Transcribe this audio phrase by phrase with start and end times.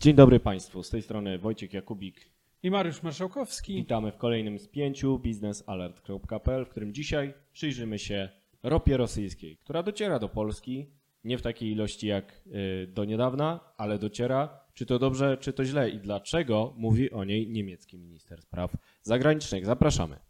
[0.00, 2.30] Dzień dobry Państwu, z tej strony Wojciech Jakubik.
[2.62, 3.74] I Mariusz Marszałkowski.
[3.74, 8.28] Witamy w kolejnym z pięciu biznesalert.pl, w którym dzisiaj przyjrzymy się
[8.62, 10.86] ropie rosyjskiej, która dociera do Polski
[11.24, 14.60] nie w takiej ilości jak y, do niedawna, ale dociera.
[14.74, 19.66] Czy to dobrze, czy to źle i dlaczego mówi o niej niemiecki minister spraw zagranicznych?
[19.66, 20.29] Zapraszamy.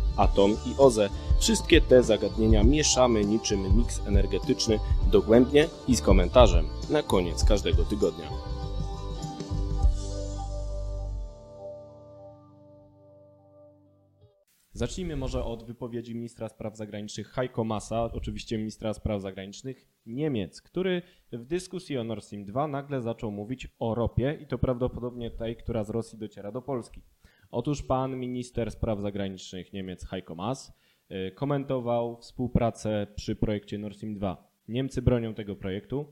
[0.17, 4.79] atom i OZE wszystkie te zagadnienia mieszamy niczym miks energetyczny
[5.11, 8.27] dogłębnie i z komentarzem na koniec każdego tygodnia.
[14.81, 21.01] Zacznijmy może od wypowiedzi ministra spraw zagranicznych Heiko Massa, oczywiście ministra spraw zagranicznych Niemiec, który
[21.31, 25.55] w dyskusji o Nord Stream 2 nagle zaczął mówić o ropie i to prawdopodobnie tej,
[25.55, 27.01] która z Rosji dociera do Polski.
[27.51, 30.73] Otóż pan minister spraw zagranicznych Niemiec Heiko Maas
[31.11, 34.51] y, komentował współpracę przy projekcie Nord Stream 2.
[34.67, 36.05] Niemcy bronią tego projektu.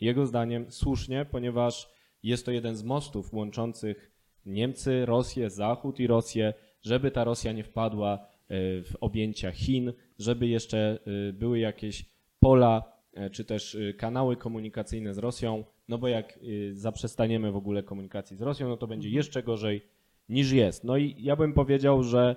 [0.00, 1.88] Jego zdaniem słusznie, ponieważ
[2.22, 4.12] jest to jeden z mostów łączących
[4.46, 6.54] Niemcy, Rosję, Zachód i Rosję
[6.86, 8.18] żeby ta Rosja nie wpadła e,
[8.82, 12.04] w objęcia Chin, żeby jeszcze e, były jakieś
[12.40, 16.38] pola e, czy też kanały komunikacyjne z Rosją, no bo jak
[16.72, 19.16] zaprzestaniemy w ogóle komunikacji z Rosją, no to będzie mhm.
[19.16, 19.82] jeszcze gorzej
[20.28, 20.84] niż jest.
[20.84, 22.36] No i ja bym powiedział, że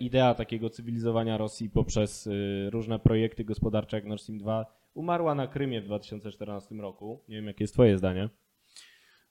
[0.00, 2.28] idea takiego cywilizowania Rosji poprzez
[2.70, 7.24] różne projekty gospodarcze jak Nord Stream 2 umarła na Krymie w 2014 roku.
[7.28, 8.28] Nie wiem, jakie jest twoje zdanie.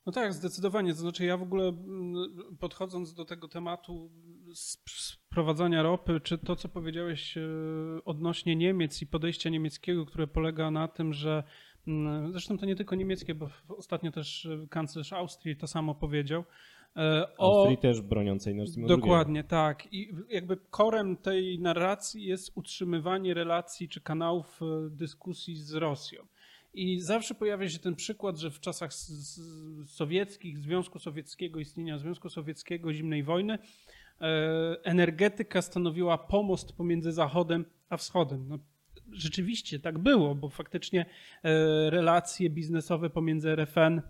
[0.06, 0.92] No tak, zdecydowanie.
[0.92, 1.72] To znaczy, ja w ogóle
[2.60, 4.10] podchodząc do tego tematu
[4.54, 7.42] sprowadzania ropy, czy to, co powiedziałeś e,
[8.04, 11.42] odnośnie Niemiec i podejścia niemieckiego, które polega na tym, że
[12.30, 16.44] zresztą to nie tylko niemieckie, bo ostatnio też e, kanclerz Austrii to samo powiedział.
[16.96, 19.92] E, o, Austrii też broniącej Nord Dokładnie, tak.
[19.92, 26.26] I jakby korem tej narracji jest utrzymywanie relacji czy kanałów dyskusji z Rosją.
[26.74, 28.90] I zawsze pojawia się ten przykład, że w czasach
[29.86, 33.58] sowieckich, Związku Sowieckiego, istnienia Związku Sowieckiego, zimnej wojny,
[34.20, 34.26] e,
[34.84, 38.48] energetyka stanowiła pomost pomiędzy Zachodem a Wschodem.
[38.48, 38.58] No,
[39.12, 41.06] rzeczywiście tak było, bo faktycznie
[41.42, 44.00] e, relacje biznesowe pomiędzy RFN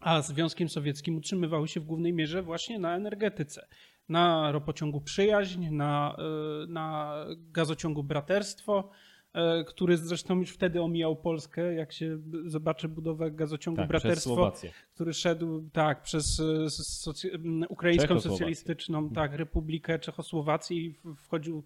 [0.00, 3.66] a Związkiem Sowieckim utrzymywały się w głównej mierze właśnie na energetyce.
[4.08, 7.14] Na ropociągu Przyjaźń, na, e, na
[7.52, 8.90] gazociągu Braterstwo,
[9.32, 14.52] E, który zresztą już wtedy omijał Polskę, jak się zobaczy budowę gazociągu tak, Braterstwo,
[14.94, 19.14] który szedł tak przez e, ukraińską socjalistyczną mhm.
[19.14, 21.64] tak, Republikę Czechosłowacji i wchodził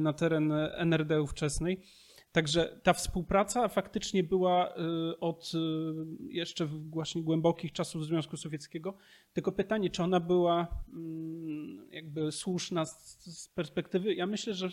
[0.00, 1.80] na teren NRD ówczesnej.
[2.32, 4.74] Także ta współpraca faktycznie była
[5.20, 5.52] od
[6.28, 8.94] jeszcze właśnie głębokich czasów Związku Sowieckiego.
[9.32, 14.14] Tylko pytanie, czy ona była mm, jakby słuszna z perspektywy.
[14.14, 14.68] Ja myślę, że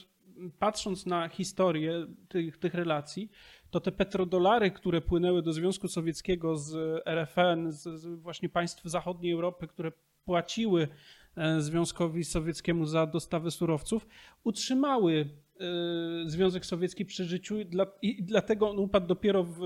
[0.60, 3.32] patrząc na historię tych, tych relacji,
[3.70, 9.68] to te petrodolary, które płynęły do Związku Sowieckiego z RFN, z, właśnie państw zachodniej Europy,
[9.68, 9.92] które
[10.26, 10.88] płaciły
[11.36, 14.08] e, Związkowi Sowieckiemu za dostawę surowców,
[14.44, 15.30] utrzymały
[16.26, 17.56] Związek Sowiecki przy życiu
[18.02, 19.60] i dlatego on upadł dopiero w,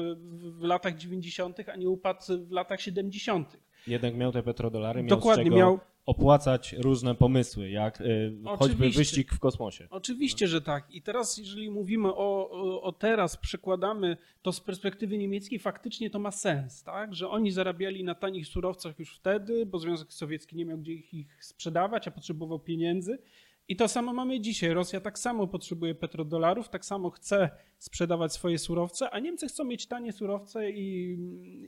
[0.59, 3.57] w latach 90., a nie upadł w latach 70.
[3.87, 9.39] Jednak miał te petrodolary, miał Dokładnie, miał opłacać różne pomysły, jak y, choćby wyścig w
[9.39, 9.87] kosmosie.
[9.89, 10.91] Oczywiście, że tak.
[10.91, 16.19] I teraz, jeżeli mówimy o, o, o, teraz, przekładamy to z perspektywy niemieckiej, faktycznie to
[16.19, 17.15] ma sens, tak?
[17.15, 21.13] że oni zarabiali na tanich surowcach już wtedy, bo Związek Sowiecki nie miał gdzie ich,
[21.13, 23.19] ich sprzedawać, a potrzebował pieniędzy.
[23.67, 24.73] I to samo mamy dzisiaj.
[24.73, 29.87] Rosja tak samo potrzebuje petrodolarów, tak samo chce sprzedawać swoje surowce, a Niemcy chcą mieć
[29.87, 31.17] tanie surowce i,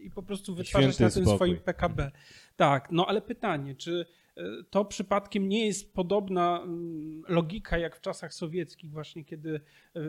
[0.06, 1.38] i po prostu wytwarzać Święty na tym spokój.
[1.38, 2.12] swoim PKB.
[2.56, 4.06] Tak, no ale pytanie, czy
[4.38, 9.62] e, to przypadkiem nie jest podobna mm, logika jak w czasach sowieckich, właśnie kiedy
[9.96, 10.02] e,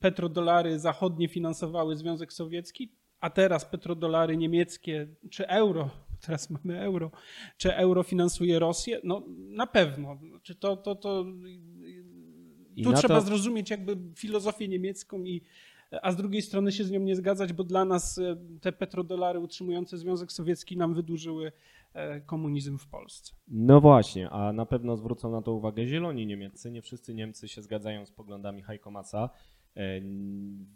[0.00, 5.90] petrodolary zachodnie finansowały Związek Sowiecki, a teraz petrodolary niemieckie czy euro
[6.26, 7.10] teraz mamy euro.
[7.56, 9.00] Czy euro finansuje Rosję?
[9.04, 10.18] No na pewno.
[10.42, 11.24] Czy to, to, to...
[12.76, 13.26] I tu trzeba to...
[13.26, 15.42] zrozumieć jakby filozofię niemiecką i
[16.02, 19.40] a z drugiej strony się z nią nie zgadzać, bo dla nas e, te petrodolary
[19.40, 21.52] utrzymujące Związek Sowiecki nam wydłużyły
[21.94, 23.34] e, komunizm w Polsce.
[23.48, 26.70] No właśnie, a na pewno zwrócą na to uwagę zieloni niemieccy.
[26.70, 29.30] Nie wszyscy Niemcy się zgadzają z poglądami Heiko Massa.
[29.76, 30.00] E,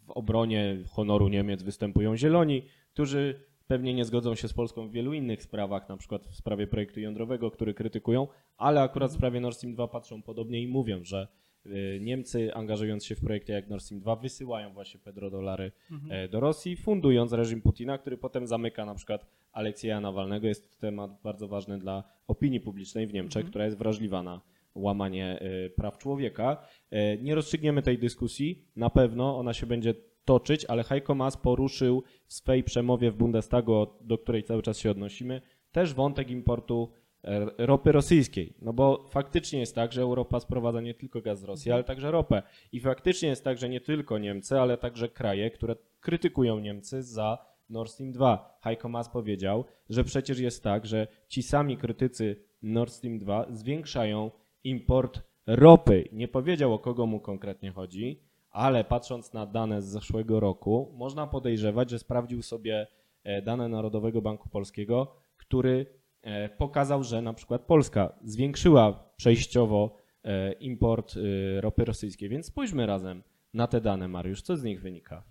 [0.05, 2.63] w obronie honoru Niemiec występują zieloni,
[2.93, 6.67] którzy pewnie nie zgodzą się z Polską w wielu innych sprawach, na przykład w sprawie
[6.67, 11.05] projektu jądrowego, który krytykują, ale akurat w sprawie Nord Stream 2 patrzą podobnie i mówią,
[11.05, 11.29] że
[11.67, 15.73] y, Niemcy angażując się w projekty jak Nord Stream 2 wysyłają właśnie petrodolary
[16.11, 20.47] e, do Rosji, fundując reżim Putina, który potem zamyka na przykład Aleksieja Nawalnego.
[20.47, 24.41] Jest to temat bardzo ważny dla opinii publicznej w Niemczech, która jest wrażliwa na
[24.75, 26.67] łamanie e, praw człowieka.
[26.91, 29.95] E, Nie rozstrzygniemy tej dyskusji, na pewno ona się będzie
[30.27, 34.91] toczyć, ale Heiko Maas poruszył w swej przemowie w Bundestagu, do której cały czas się
[34.91, 35.43] odnosimy,
[35.73, 36.91] też wątek importu
[37.25, 38.55] e, ropy rosyjskiej.
[38.63, 42.11] No bo faktycznie jest tak, że Europa sprowadza nie tylko gaz z Rosji, ale także
[42.11, 42.43] ropę.
[42.73, 47.39] I faktycznie jest tak, że nie tylko Niemcy, ale także kraje, które krytykują Niemcy za
[47.71, 48.59] Nord Stream 2.
[48.63, 54.31] Heiko Maas powiedział, że przecież jest tak, że ci sami krytycy Nord Stream 2 zwiększają
[54.65, 56.09] import ropy.
[56.13, 58.21] Nie powiedział o kogo mu konkretnie chodzi,
[58.57, 62.87] ale patrząc na dane z zeszłego roku, można podejrzewać, że sprawdził sobie
[63.25, 65.87] e, dane Narodowego Banku Polskiego, który
[66.23, 71.15] e, pokazał, że na przykład Polska zwiększyła przejściowo e, import
[71.61, 72.29] ropy rosyjskiej.
[72.29, 73.23] Więc spójrzmy razem
[73.55, 74.43] na te dane, Mariusz.
[74.43, 75.23] Co z nich wynika?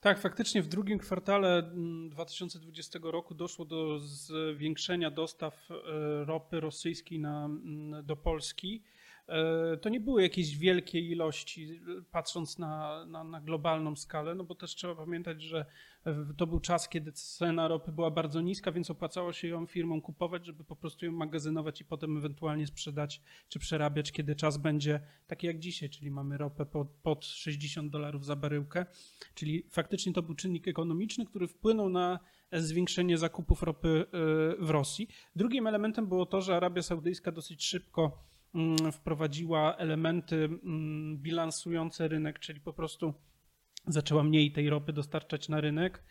[0.00, 5.68] Tak, faktycznie w drugim kwartale mm, 2020 roku doszło do zwiększenia dostaw
[6.26, 8.82] ropy rosyjskiej na, mm, do Polski.
[9.28, 11.80] E, To nie były jakieś wielkie ilości,
[12.10, 15.66] patrząc na, na, na globalną skalę, no bo też trzeba pamiętać, że
[16.36, 20.46] to był czas, kiedy cena ropy była bardzo niska, więc opłacało się ją firmom kupować,
[20.46, 25.46] żeby po prostu ją magazynować i potem ewentualnie sprzedać czy przerabiać, kiedy czas będzie taki
[25.46, 28.86] jak dzisiaj, czyli mamy ropę pod, pod 60 dolarów za baryłkę.
[29.34, 32.18] Czyli faktycznie to był czynnik ekonomiczny, który wpłynął na
[32.52, 35.08] zwiększenie zakupów ropy e, w Rosji.
[35.36, 38.24] Drugim elementem było to, że Arabia Saudyjska dosyć szybko
[38.92, 43.14] wprowadziła elementy mm, bilansujące rynek, czyli po prostu
[43.86, 46.02] zaczęła mniej tej ropy dostarczać na rynek.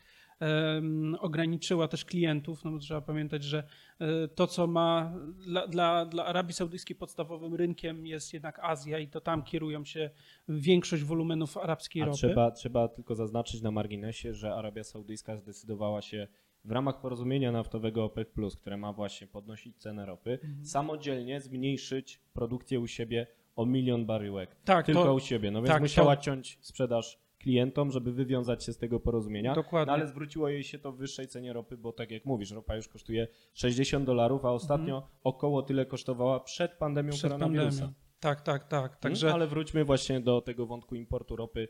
[1.20, 3.68] Ograniczyła też klientów, no bo trzeba pamiętać, że
[4.00, 5.14] e, to, co ma
[5.48, 10.10] dla, dla, dla Arabii Saudyjskiej podstawowym rynkiem jest jednak Azja i to tam kierują się
[10.50, 12.18] większość wolumenów arabskiej A ropy.
[12.18, 16.28] trzeba, trzeba tylko zaznaczyć na marginesie, że Arabia Saudyjska zdecydowała się
[16.66, 18.28] w ramach porozumienia naftowego OPEC+,
[18.62, 20.66] które ma właśnie podnosić cenę ropy, Mhm.
[20.66, 24.56] samodzielnie zmniejszyć produkcję u siebie o milion baryłek.
[24.66, 25.52] Tak, Tylko to- u siebie.
[25.52, 29.54] No więc tak, musiała to- ciąć sprzedaż klientom, żeby wywiązać się z tego porozumienia.
[29.56, 29.88] Dokładnie.
[29.92, 32.76] No, ale zwróciło jej się to w wyższej cenie ropy, bo tak jak mówisz, ropa
[32.76, 37.18] już kosztuje 60 dolarów, a ostatnio około tyle kosztowała przed pandemią Mhm.
[37.20, 37.82] przed koronawirusa.
[37.82, 37.94] pandemią.
[38.20, 38.92] Tak, tak, tak.
[38.92, 39.00] Także...
[39.00, 41.68] Także Ale wróćmy właśnie do tego wątku importu ropy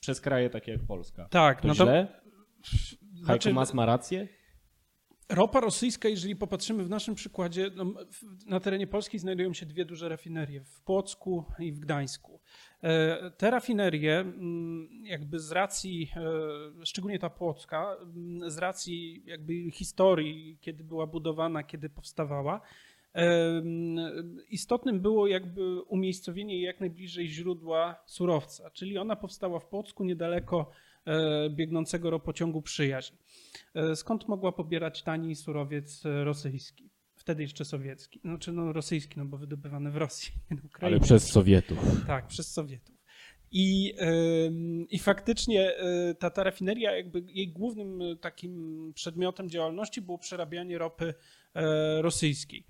[0.00, 1.28] przez kraje takie jak Polska.
[1.30, 2.20] tak, To no to źle?
[3.26, 4.28] Heiko znaczy, ma rację?
[5.28, 7.84] Ropa rosyjska, jeżeli popatrzymy w naszym przykładzie, no,
[8.46, 12.40] na terenie Polski znajdują się dwie duże rafinerie w Płocku i w Gdańsku.
[12.82, 16.10] E, Te rafinerie, mm, jakby z racji,
[16.80, 22.60] e, szczególnie ta Płocka, mm, z racji jakby historii, kiedy była budowana, kiedy powstawała,
[23.12, 23.96] em,
[24.48, 30.87] istotnym było jakby umiejscowienie jak najbliżej źródła surowca, czyli ona powstała w Płocku niedaleko e,
[31.50, 33.14] biegnącego ropociągu Przyjaźń.
[33.74, 36.90] E, Skąd mogła pobierać tani surowiec e, rosyjski?
[37.14, 38.20] Wtedy jeszcze sowiecki.
[38.20, 40.32] Znaczy no rosyjski, no bo wydobywany w Rosji.
[40.80, 41.78] Ale przez Sowietów.
[42.06, 42.98] Tak, przez Sowietów.
[43.52, 43.94] I,
[44.90, 45.72] I faktycznie
[46.18, 51.14] ta, ta rafineria, jakby jej głównym takim przedmiotem działalności było przerabianie ropy
[51.54, 52.64] e, rosyjskiej.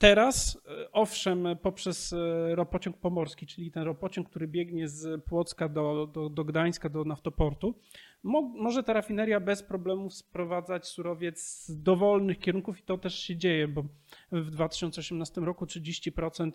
[0.00, 6.06] Teraz, e, owszem, poprzez e, ropociąg pomorski, czyli ten ropociąg, który biegnie z Płocka do,
[6.06, 7.74] do, do Gdańska, do naftoportu,
[8.22, 13.36] mo, może ta rafineria bez problemów sprowadzać surowiec z dowolnych kierunków i to też się
[13.36, 13.84] dzieje, bo
[14.32, 16.50] w 2018 roku 30%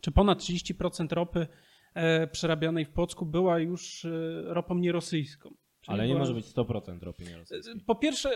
[0.00, 1.46] czy ponad 30% ropy
[1.94, 4.06] e, przerabianej w Płocku była już
[4.44, 5.54] ropą nierosyjską.
[5.84, 7.74] Czyli Ale nie może być 100% ropy nierosyjskiej.
[7.86, 8.30] po pierwsze,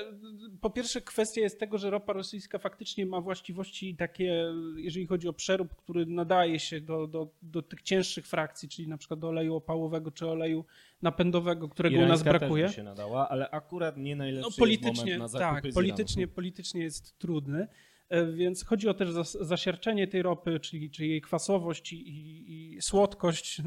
[0.60, 5.32] po pierwsze, kwestia jest tego, że ropa rosyjska faktycznie ma właściwości takie, jeżeli chodzi o
[5.32, 9.54] przerób, który nadaje się do, do, do tych cięższych frakcji, czyli na przykład do oleju
[9.54, 10.64] opałowego czy oleju
[11.02, 12.62] napędowego, którego u nas Irańska brakuje.
[12.64, 17.18] też by się nadała, ale akurat nie najlepszy No politycznie, na tak, politycznie, politycznie jest
[17.18, 17.68] trudny.
[18.08, 22.74] E, Więc chodzi o też zas- zasiarczenie tej ropy, czyli, czyli jej kwasowość i, i,
[22.76, 23.62] i słodkość.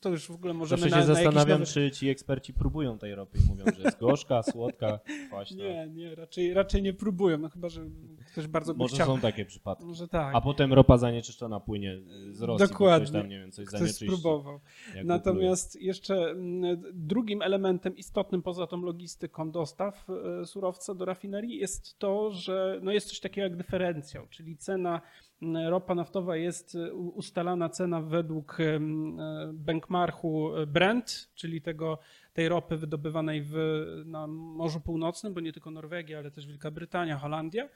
[0.00, 2.98] To już w ogóle możemy Zawsze na, się na jakiś zastanawiam, czy ci eksperci próbują
[2.98, 5.56] tej ropy i mówią, że jest gorzka, słodka, kwaśna.
[5.56, 7.84] Nie, nie, raczej, raczej nie próbują, no chyba, że
[8.32, 9.06] Ktoś bardzo Może chciał.
[9.06, 9.84] są takie przypadki.
[9.84, 10.34] Może tak.
[10.34, 11.98] A potem ropa zanieczyszczona płynie
[12.30, 13.06] z Rosji, Dokładnie.
[13.06, 14.60] ktoś tam, nie wiem, coś Ktoś spróbował.
[15.04, 21.98] Natomiast jeszcze mm, drugim elementem istotnym poza tą logistyką dostaw e, surowca do rafinerii jest
[21.98, 25.00] to, że no jest coś takiego jak dyferencjał, czyli cena
[25.68, 28.80] ropa naftowa jest e, ustalana cena według e,
[29.52, 31.98] benchmarku Brent, czyli tego,
[32.32, 33.54] tej ropy wydobywanej w,
[34.06, 37.68] na Morzu Północnym, bo nie tylko Norwegia, ale też Wielka Brytania, Holandia.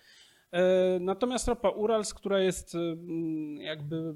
[0.55, 4.15] E, Natomiast ropa Urals, która jest mm, jakby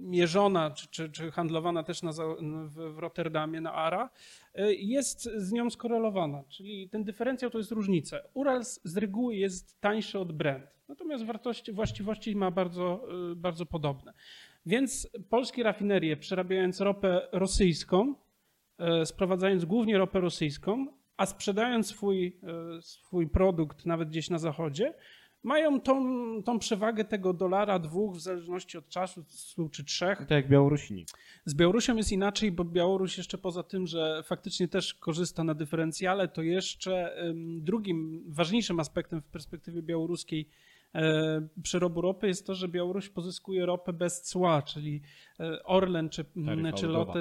[0.00, 4.10] mierzona czy, czy, czy handlowana też na, w, w Rotterdamie na ARA,
[4.58, 6.44] y, jest z nią skorelowana.
[6.48, 8.18] Czyli ten dyferencjał to jest różnica.
[8.34, 14.12] Urals z reguły jest tańszy od Brent, natomiast wartości, właściwości ma bardzo, bardzo podobne.
[14.66, 18.14] Więc polskie rafinerie przerabiając ropę rosyjską,
[19.04, 20.86] sprowadzając głównie ropę rosyjską,
[21.16, 22.40] a sprzedając swój,
[22.80, 24.94] swój produkt nawet gdzieś na zachodzie,
[25.44, 26.02] mają tą,
[26.42, 29.24] tą przewagę tego dolara, dwóch, w zależności od czasu,
[29.70, 30.18] czy trzech.
[30.18, 31.06] Tak jak Białorusini.
[31.44, 36.28] Z Białorusią jest inaczej, bo Białoruś jeszcze poza tym, że faktycznie też korzysta na dyferencjale,
[36.28, 37.16] to jeszcze
[37.60, 40.48] drugim ważniejszym aspektem w perspektywie białoruskiej
[40.94, 45.02] e, przerobu ropy jest to, że Białoruś pozyskuje ropę bez cła, czyli
[45.40, 47.12] e, Orlen czy, Taryfa czy ulgowa.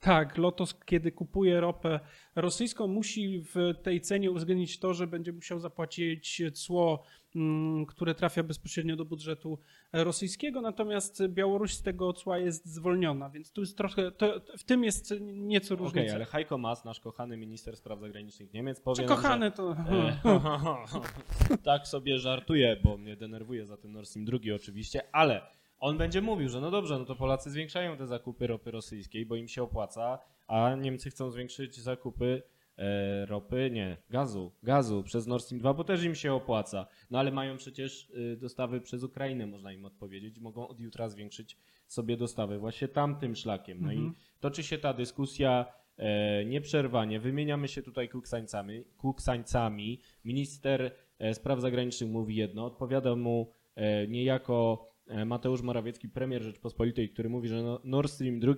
[0.00, 2.00] Tak, Lotos, kiedy kupuje ropę
[2.36, 7.02] rosyjską, musi w tej cenie uwzględnić to, że będzie musiał zapłacić cło,
[7.36, 9.58] mm, które trafia bezpośrednio do budżetu
[9.92, 14.84] rosyjskiego, natomiast Białoruś z tego cła jest zwolniona, więc tu jest trochę, to, w tym
[14.84, 16.14] jest nieco Okej, różnica.
[16.14, 19.74] ale Heiko Maas, nasz kochany minister spraw zagranicznych Niemiec, Czy powie nam, kochany to...
[19.74, 20.18] że...
[20.24, 25.98] E, tak sobie żartuje, bo mnie denerwuje za tym Nord Stream 2 oczywiście, ale on
[25.98, 29.48] będzie mówił, że no dobrze, no to Polacy zwiększają te zakupy ropy rosyjskiej, bo im
[29.48, 32.42] się opłaca, a Niemcy chcą zwiększyć zakupy
[32.78, 36.86] e, ropy, nie, gazu, gazu przez Nord Stream 2, bo też im się opłaca.
[37.10, 41.56] No ale mają przecież y, dostawy przez Ukrainę, można im odpowiedzieć, mogą od jutra zwiększyć
[41.86, 43.78] sobie dostawy właśnie tamtym szlakiem.
[43.80, 44.08] No Mhm.
[44.08, 47.20] i toczy się ta dyskusja e, nieprzerwanie.
[47.20, 48.84] Wymieniamy się tutaj kuksańcami.
[48.96, 50.00] kuksańcami.
[50.24, 54.89] Minister e, spraw zagranicznych mówi jedno, odpowiada mu e, niejako e,
[55.26, 58.54] Mateusz Morawiecki, premier Rzeczpospolitej, który mówi, że no, Nord Stream 2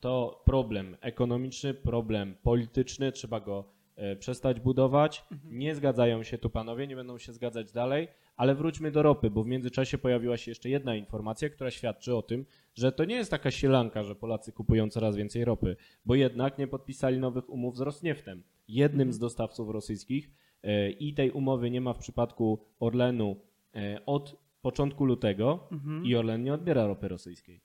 [0.00, 3.64] to problem ekonomiczny, problem polityczny, trzeba go
[3.96, 5.24] e, przestać budować.
[5.44, 9.42] Nie zgadzają się tu panowie, nie będą się zgadzać dalej, ale wróćmy do ropy, bo
[9.42, 13.30] w międzyczasie pojawiła się jeszcze jedna informacja, która świadczy o tym, że to nie jest
[13.30, 17.80] taka sielanka, że Polacy kupują coraz więcej ropy, bo jednak nie podpisali nowych umów z
[17.80, 20.30] Rosnieftem, jednym z dostawców rosyjskich.
[20.62, 23.36] E, i tej umowy nie ma w przypadku Orlenu
[23.74, 25.68] e, od początku lutego
[26.04, 27.60] i Orlen nie odbiera ropy rosyjskiej.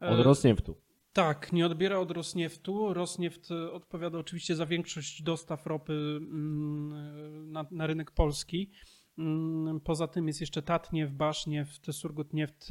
[0.00, 0.76] Od E, Rosnieftu.
[1.12, 2.94] Tak, nie odbiera od Rosnieftu.
[2.94, 8.70] Rosnieft e, odpowiada oczywiście za większość dostaw ropy mm, na, na rynek polski.
[9.18, 12.68] Mm, Poza tym jest jeszcze Tatniew, Baszniew, Surgutnieft,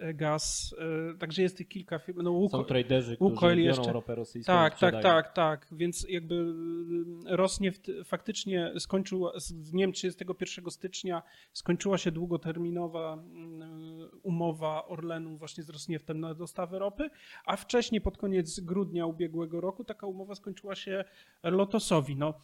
[0.00, 0.74] e, Gaz.
[1.14, 2.22] e, Także jest tych kilka firm.
[2.22, 5.66] No, Są Łuko- traderzy, którzy biorą jeszcze- ropę rosyjską tak, tak, tak, tak.
[5.72, 11.22] Więc jakby mm, Rosnieft faktycznie skończył z dniem 31 stycznia
[11.52, 17.10] skończyła się długoterminowa mm, umowa Orlenu właśnie z Rosnieftem na dostawę ropy,
[17.46, 21.04] a wcześniej pod koniec grudnia ubiegłego roku taka umowa skończyła się
[21.42, 22.16] Lotosowi.
[22.16, 22.34] No,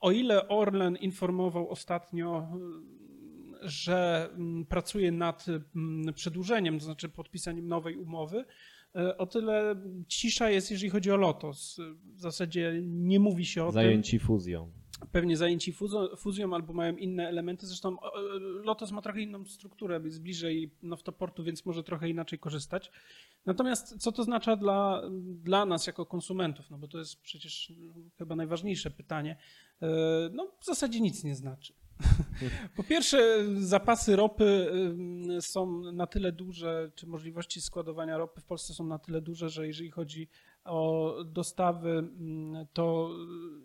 [0.00, 3.00] o ile Orlen informował ostatnio mm,
[3.62, 4.30] że
[4.68, 5.46] pracuje nad
[6.14, 8.44] przedłużeniem, to znaczy podpisaniem nowej umowy,
[8.96, 9.74] E, O tyle
[10.08, 11.80] cisza jest, jeżeli chodzi o Lotos.
[12.14, 14.70] W zasadzie nie mówi się o Zajęci fuzją.
[15.12, 15.74] Pewnie zajęci
[16.16, 17.66] fuzją, albo mają inne elementy.
[17.66, 22.90] Zresztą e, Lotos ma trochę inną strukturę, jest bliżej naftoportu, więc może trochę inaczej korzystać.
[23.46, 26.70] Natomiast co to oznacza dla, dla nas jako konsumentów?
[26.70, 29.36] No bo to jest przecież mm, chyba najważniejsze pytanie.
[29.82, 29.86] E,
[30.32, 31.74] No w zasadzie nic nie znaczy.
[32.76, 38.74] Po pierwsze, zapasy ropy ym, są na tyle duże, czy możliwości składowania ropy w Polsce
[38.74, 40.28] są na tyle duże, że jeżeli chodzi
[40.70, 43.10] o dostawy, ym, to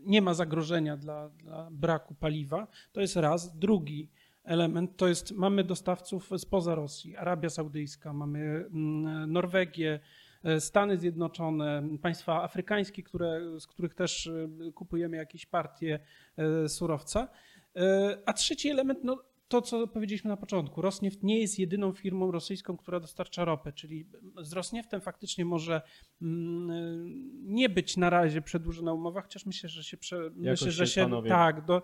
[0.06, 2.68] nie ma zagrożenia dla, dla braku paliwa.
[2.92, 3.58] To jest raz.
[3.58, 4.10] Drugi
[4.44, 10.00] element to jest, mamy dostawców spoza Rosji, Arabia Saudyjska, mamy ym, Norwegię,
[10.44, 16.00] e, Stany Zjednoczone, państwa afrykańskie, które, z których też y, kupujemy jakieś partie
[16.38, 17.28] e, surowca.
[17.76, 22.32] E, A trzeci element, no to co powiedzieliśmy na początku, Rosnieft nie jest jedyną firmą
[22.32, 24.10] rosyjską, która dostarcza ropę, czyli
[24.42, 25.82] z Rosnieftem faktycznie może
[26.22, 30.94] mm, nie być na razie przedłużona umowa, chociaż myślę, że się, prze, myślę, że się
[30.96, 31.82] się tak, do,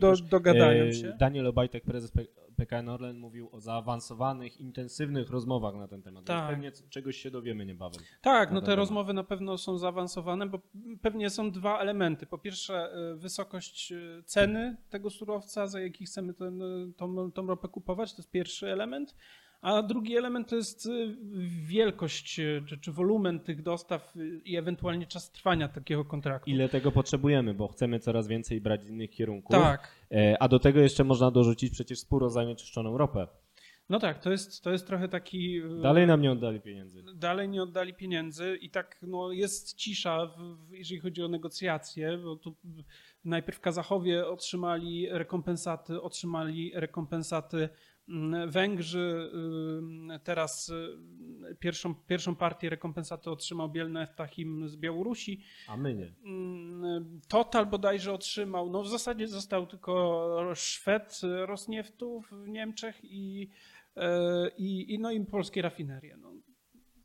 [0.00, 1.16] do, dogadają E, się.
[1.18, 2.12] Daniel Obajtek, prezes
[2.54, 6.24] PKN Orlen mówił o zaawansowanych, intensywnych rozmowach na ten temat.
[6.24, 6.50] Tak.
[6.50, 8.00] Pewnie czegoś się dowiemy niebawem.
[8.22, 8.78] Tak, no te temat.
[8.78, 10.60] rozmowy na pewno są zaawansowane, bo
[11.02, 12.26] pewnie są dwa elementy.
[12.26, 17.46] Po pierwsze, y, wysokość y, ceny tego surowca, za jaki chcemy ten, y, tą, tą
[17.46, 18.12] ropę kupować.
[18.12, 19.14] To jest pierwszy element.
[19.64, 21.16] A drugi element to jest y,
[21.66, 26.50] wielkość y, czy, czy wolumen tych dostaw y, i ewentualnie czas trwania takiego kontraktu.
[26.50, 29.56] Ile tego potrzebujemy, bo chcemy coraz więcej brać z innych kierunków.
[29.56, 29.90] Tak.
[30.12, 33.26] E, A do tego jeszcze można dorzucić przecież spóro zanieczyszczoną ropę.
[33.88, 35.62] No tak, to jest, to jest trochę taki.
[35.82, 37.02] Dalej nam nie oddali pieniędzy.
[37.14, 42.36] dalej nie oddali pieniędzy i tak no, jest cisza, w, jeżeli chodzi o negocjacje, bo
[42.36, 42.54] tu
[43.24, 47.68] najpierw Kazachowie otrzymali rekompensaty, otrzymali rekompensaty
[48.46, 49.30] Węgrzy,
[50.14, 55.40] y, teraz y, pierwszą, pierwszą partię rekompensaty otrzymał Bielne Tachim z Białorusi.
[55.68, 56.12] A my nie.
[56.24, 63.48] Mm, Total bodajże otrzymał, no w zasadzie został tylko Szwed Rosnieftu w Niemczech i,
[63.96, 66.16] e, i, i, no i polskie rafinerie.
[66.16, 66.32] No,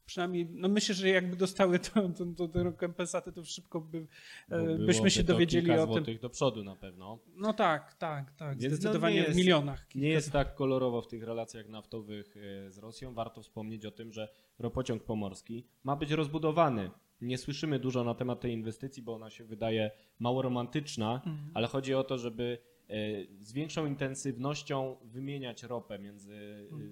[0.10, 4.08] przynajmniej, no myślę, że jakby dostały to, to, to, te rekompensaty, to szybko by,
[4.50, 5.94] e, byśmy się to dowiedzieli kilka o tym.
[5.96, 7.20] złotych do przodu na pewno.
[7.36, 9.96] No tak, tak, tak, Więc no zdecydowanie nie jest- w milionach.
[9.96, 13.13] Nie jest tak kolorowo w tych relacjach naftowych e, z Rosją.
[13.13, 14.28] Warto wspomnieć o tym, że
[14.60, 16.92] ropociąg pomorski ma być rozbudowany.
[17.22, 21.51] Nie słyszymy dużo na temat tej inwestycji, bo ona się wydaje mało romantyczna, Mhm.
[21.54, 22.58] ale chodzi o to, żeby
[22.89, 22.94] e,
[23.39, 26.34] z większą intensywnością wymieniać ropę między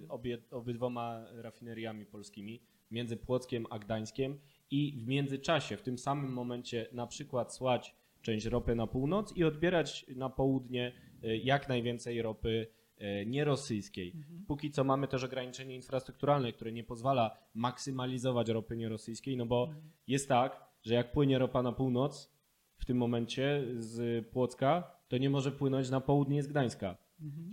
[0.04, 2.60] e, obie, obydwoma rafineriami polskimi,
[2.90, 4.38] między Płockiem a Gdańskiem
[4.70, 9.44] i w międzyczasie, w tym samym momencie na przykład słać część ropy na północ i
[9.44, 10.92] odbierać na południe
[11.22, 12.66] e, jak najwięcej ropy
[12.98, 14.14] e, nierosyjskiej.
[14.46, 19.70] Póki co mamy też ograniczenie infrastrukturalne, które nie pozwala maksymalizować ropy nierosyjskiej, no bo
[20.06, 22.38] jest tak, że jak płynie ropa na północ
[22.76, 26.96] w tym momencie z Płocka, to nie może płynąć na południe z Gdańska.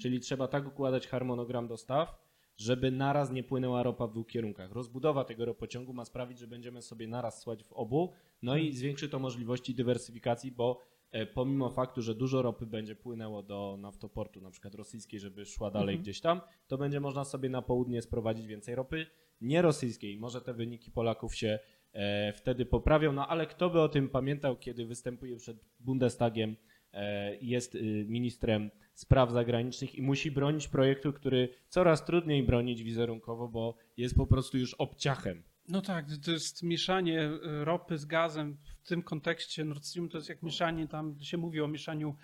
[0.02, 2.25] Czyli trzeba tak układać harmonogram dostaw,
[2.58, 4.72] żeby naraz nie płynęła ropa w dwóch kierunkach.
[4.72, 9.10] Rozbudowa tego ropociągu ma sprawić, że będziemy sobie naraz słać w obu, no i zwiększy
[9.10, 10.80] to możliwości dywersyfikacji, bo
[11.12, 15.72] e, pomimo faktu, że dużo ropy będzie płynęło do naftoportu, na przykład rosyjskiej, żeby szła
[15.72, 19.06] dalej gdzieś tam, to będzie można sobie na południe sprowadzić więcej ropy
[19.42, 20.18] nierosyjskiej.
[20.18, 21.60] Może te wyniki Polaków się
[21.94, 26.56] e, wtedy poprawią, no ale kto by o tym pamiętał, kiedy występuje przed Bundestagiem
[26.94, 32.84] e, i jest y, ministrem spraw zagranicznych i musi bronić projektu, który coraz trudniej bronić
[32.84, 35.44] wizerunkowo, bo jest po prostu już obciachem.
[35.68, 40.18] No tak, to jest mieszanie e, ropy z gazem w tym kontekście Nord Stream to
[40.18, 42.16] jest jak mieszanie, tam się mówi o mieszaniu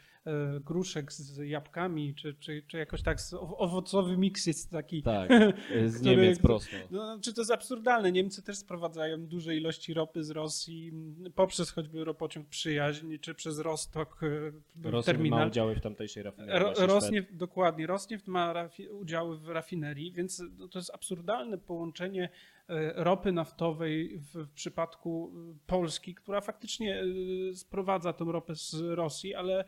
[0.60, 5.04] gruszek z jabłkami, czy, czy, czy jakoś tak, owocowy miks jest taki.
[5.04, 5.30] Tak,
[5.86, 6.76] z Który- Niemiec prosto.
[6.92, 8.12] No, czy to jest absurdalne?
[8.12, 10.92] Niemcy też sprowadzają duże ilości ropy z Rosji
[11.36, 15.48] poprzez choćby ropociąg Przyjaźń, czy przez Rostok e, Rosja ma terminal.
[15.48, 16.60] udziały w tamtejszej rafinerii.
[16.60, 16.74] Ro.
[16.88, 22.30] Rosnieft, dokładnie, Rosnieft ma rafi, udziały w rafinerii, więc no, to jest absurdalne połączenie
[22.70, 27.04] e, ropy naftowej w, w przypadku e, Polski, która faktycznie
[27.52, 29.66] e, sprowadza tą ropę z Rosji, ale e,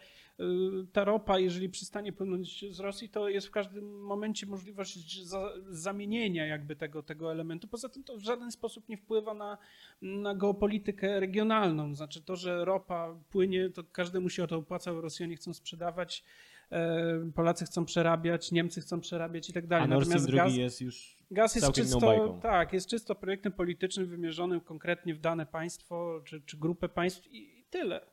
[0.93, 6.45] ta ropa, jeżeli przestanie płynąć z Rosji, to jest w każdym momencie możliwość za, zamienienia
[6.45, 7.67] jakby tego, tego elementu.
[7.67, 9.57] Poza tym to w żaden sposób nie wpływa na,
[10.01, 11.95] na geopolitykę regionalną.
[11.95, 16.23] Znaczy to, że ropa płynie, to każdemu się o to opłaca, Rosjanie chcą sprzedawać,
[16.71, 19.89] e, Polacy chcą przerabiać, Niemcy chcą przerabiać i tak dalej.
[19.89, 22.39] Natomiast gaz, jest już gaz jest czysto, bajką.
[22.41, 27.59] tak, jest czysto projektem politycznym wymierzonym konkretnie w dane państwo czy, czy grupę państw i,
[27.59, 28.12] i tyle.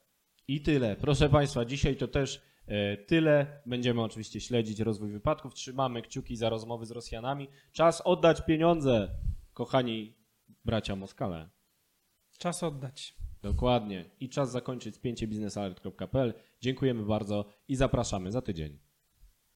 [0.51, 0.97] I tyle.
[0.97, 3.63] Proszę Państwa, dzisiaj to też e, tyle.
[3.67, 5.55] Będziemy oczywiście śledzić rozwój wypadków.
[5.55, 7.49] Trzymamy kciuki za rozmowy z Rosjanami.
[7.73, 9.11] Czas oddać pieniądze,
[9.55, 10.15] kochani
[10.65, 11.51] bracia Moskale.
[12.39, 13.15] Czas oddać.
[13.43, 14.11] Dokładnie.
[14.21, 16.35] I czas zakończyć spięcie biznesalert.pl.
[16.61, 18.79] Dziękujemy bardzo i zapraszamy za tydzień.